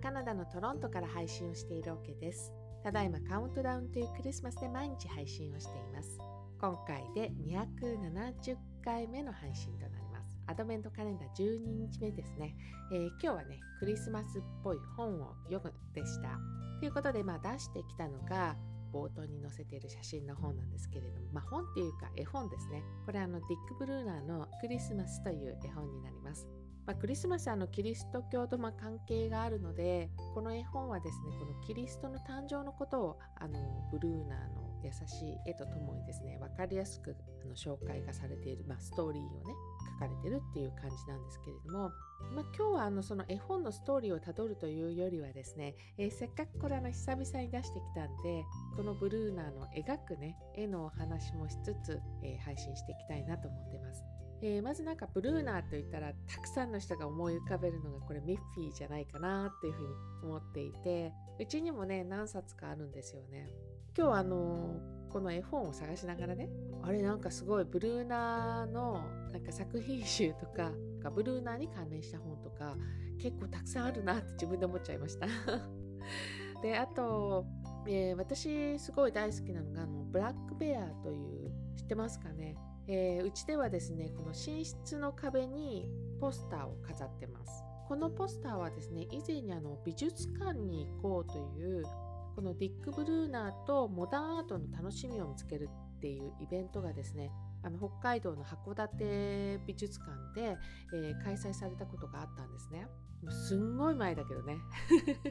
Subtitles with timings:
[0.00, 2.52] カナダのトロントから配信をしているわけです。
[2.82, 6.18] ただいまカウントダウンというクリスマスで毎日配信をしています。
[6.58, 10.38] 今回で270回目の配信となります。
[10.46, 11.58] アドベントカレンダー12
[11.92, 12.56] 日目ですね、
[12.92, 16.38] えー、今日はねクリスマスっぽい本を読むでした。
[16.80, 18.56] ということでまあ出してきたのが
[18.92, 22.82] 冒頭に載せている写真の本なんですけれども、まあ、本っていうか絵本ですね。
[23.06, 26.46] これあのディック・ブルーナーのクリスマスという絵本になります。
[26.86, 33.58] まあ、クリスマスはあのキリスト教とま関係があるのでこの絵本はですねこのキリストの誕生のことをあの
[33.92, 39.54] ブルーナーの優しい絵とともにですね分かりやすくあの紹介がされている、まあ、ストーリーをね
[40.00, 41.90] かれてるっていう感じなんですけれども、
[42.34, 48.44] まあ、今日はあのその絵本のストーリーをたどるというよりはですね、えー、せっかくこれあの久々に出してきたんで
[48.76, 54.02] このブルーナーの描くね絵のお話もしつつ、えー、配信していきたいなと思ってます。
[54.42, 63.50] えー、まずなんかブルーナーといったらたくさんの人が思い浮かべるのがこれミッフィーじゃないかなっていうふうに思っていてうちにもね何冊かあるんですよね。
[63.96, 64.80] 今日あの、
[65.12, 66.48] この絵本を探しながらね
[66.82, 70.72] あれなんかすごいブルーナーのなんか作品集とか
[71.14, 72.76] ブルーナーに関連した本とか
[73.18, 75.26] 結構たくさんあるなって自分で思っちゃいました。
[76.62, 77.46] であと、
[77.86, 82.56] えー、私すごい大好きなのがあのブラックベアという知ってますかね？
[82.86, 85.88] えー、うちではですねこの寝室の壁に
[86.20, 87.64] ポスターを飾ってます。
[87.88, 91.84] このポスターはですね以前にあの美術館に行こうという
[92.34, 97.30] このディック・ブルーナーとモダンアートの楽しみを見つけるっていうイベントがですね
[97.62, 100.56] あの北海道の函館美術館で、
[100.94, 102.86] えー、開催されたことがあったんですね。
[103.28, 104.56] すんごい前だけどね。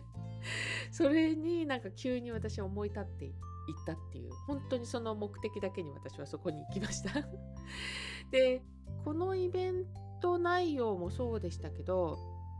[0.92, 7.10] それになんか急に私は思い立って行ったっていう本当にその目的だけに私はそこに行きました
[8.30, 8.62] で
[9.04, 9.86] このイベン
[10.20, 12.18] ト内容もそうでしたけど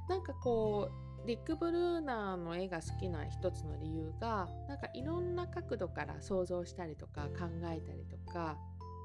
[0.09, 8.57] なんかこうディック・ブルーナーの絵が好きな一つの理由がなんかいろんな角度から想像したりとか考えたりとか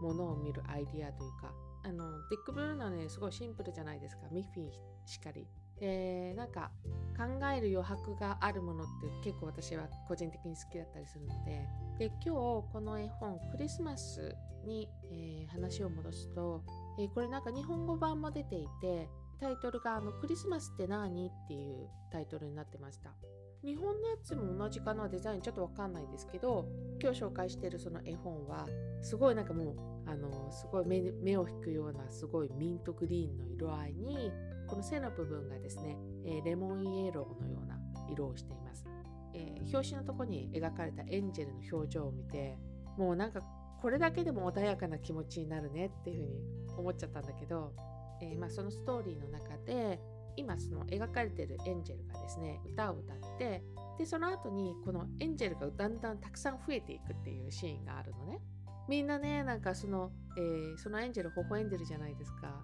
[0.01, 1.53] ものを見るアイディアというか。
[1.85, 4.71] あのディック・ブルーナーねすごいシンプルじゃないですかミッフィー
[5.05, 5.45] しかり。
[5.79, 6.71] でなんか
[7.17, 8.87] 考える余白があるものっ
[9.21, 11.67] て結構私は個人的に好きだったりするので。
[11.99, 12.31] で今日
[12.71, 14.35] この絵本クリスマス
[14.65, 16.63] に、えー、話を戻すと、
[16.97, 19.09] えー、これなんか日本語版も出ていて
[19.43, 23.13] タイトルがあの「クリスマスって何?」っていうタイトルになってました
[23.61, 26.65] 日本のやつも同じかなデザインちょっとわかんないんですけど
[27.01, 28.65] 今日紹介してるその絵本は
[29.01, 29.71] すごいなんかも
[30.05, 34.31] うあのすごい目目を引くようなすごいミントグリーンの色合いに
[34.67, 37.77] この背の部分がですね、えー、レモンイエローのような
[38.09, 38.85] 色をしています
[39.35, 42.55] えー、表紙のとこに描かれたエンジェルの表情を見て
[42.99, 43.41] もうなんか
[43.83, 47.73] これだけでも穏やかな気持ちになるねっていうふうに思っちゃったんだけど、
[48.23, 49.99] えー、まあ、そのストーリーの中で
[50.35, 53.63] 今その描かれてるエンジェルがですね歌を歌って
[53.99, 58.39] でその後にこのエンジェルがだんだんたくさん増えていくっていうシーンがあるのね。
[58.89, 62.61] みんなねなんかその、えー、そのエンジェル微笑んでるじゃないですか。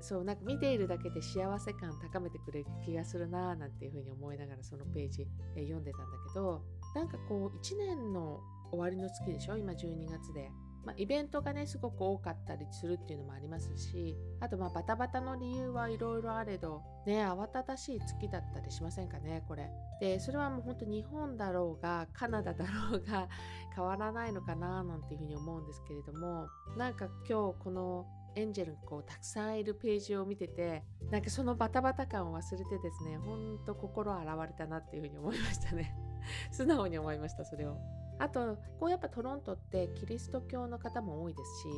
[0.00, 6.64] そうなんか見ているだけで幸せ感高めてくれる気がするなーなんていうふうに思いながらそのページ、えー、読んでたんだけど
[6.96, 8.40] なんかこう1年の
[8.72, 9.56] 終わりの月でしょ？
[9.56, 10.50] 今12月で。
[10.84, 19.70] まあ、イベントがねすごく多かったりするっていうのもありますしあとまあバタバタの理由はいろいろあれどね慌ただしい月だったりしませんかねこれ。
[20.00, 23.28] でそれはもう本当日本だろうがカナダだろうが
[23.74, 35.94] 変わらないのかななんていうふうに思うんですけれどもなんか今日このエンジェルがこうたくさんいるページを見ててなんかそのバタバタ感を忘れてですねほんと心洗われたなっていうふうに思いましたね。
[36.50, 37.76] 素直に思いましたそれを。
[38.22, 41.68] あとこうやっぱトロントってキリスト教の方も多いですし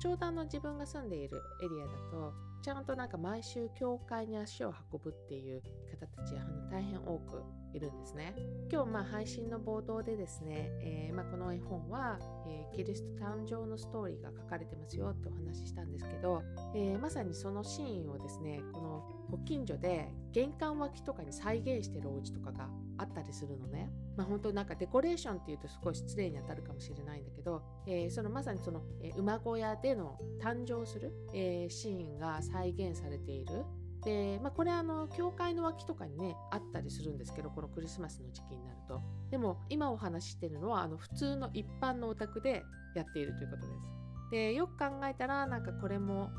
[0.00, 2.34] ちょうどあの自分が住んでいるエリアだと
[2.64, 5.60] ちゃんとなんか毎週教会に足を運ぶっていう
[6.00, 7.42] 方たちあの大変多く
[7.74, 8.34] いるんですね。
[8.72, 16.42] 今日まあ配信の冒頭でですね、えー、まあ、この絵本は、えー、キリスト誕生のストーリーが書かれてますよってお話ししたんですけど、
[16.74, 23.90] えー、まさにそのシーンをですねこのご近所で玄関脇とかに再現してるお家とかがあったりするのね。
[24.16, 33.64] まあ、本当なんかデコレーションっていうと少し失礼に当たるかもしれないんだけど、えー、そのまさにその、えー、馬小屋での誕生する、えー、シーンが再再現されている。
[34.04, 39.00] で、まあ、これあの教会の脇とかにねあったりするんですけどこのクリスマスの時期になると。
[39.30, 42.62] でも今お話ししてるのはあの普通の一般のお宅で
[42.94, 44.04] やっているということです。
[44.30, 46.30] でよく考えたらなんかこれも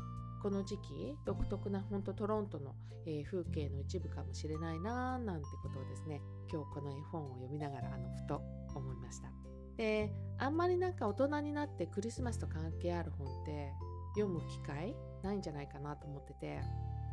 [0.42, 2.74] この時期独特な本当トロントの、
[3.06, 6.20] えー、風景の一部かもしれないななんてことをですね
[6.50, 8.40] 今日この絵本を読みながらあのふと
[8.74, 9.28] 思いました。
[9.76, 13.72] であんまりなんか大人になってクリスマスと関係ある本って
[14.20, 16.60] 読む機会ないんじゃないかなと思ってて。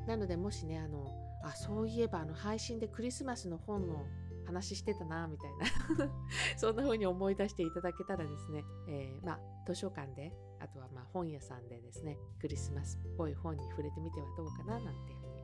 [0.07, 1.07] なのでもしねあの
[1.43, 4.05] あそういえばあの配信でクリスマスの本の
[4.45, 6.11] 話してたなみたいな。
[6.57, 15.13] そんな風に思い出していただけたらですね、えー、まあ図書館であとはまあ本屋さんでですねクリスマスっぽい本に触れてみてはどうかななんて。
[15.13, 15.42] いうふうに、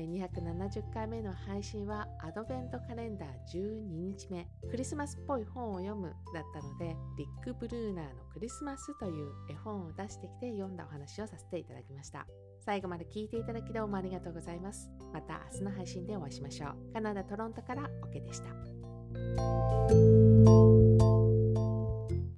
[0.00, 12.26] 270回目の配信はアドベントカレンダー12日目クリスマスっぽい本を読むだったのでリック・ブルーナーのクリスマスという絵本を出してきて読んだお話をさせていただきました
[12.64, 14.90] 最後まで聞いていただきどうもありがとうございます。
[15.12, 16.94] また明日の配信でお会いしましょう。
[16.94, 20.13] カナダ・トロントからオケでした。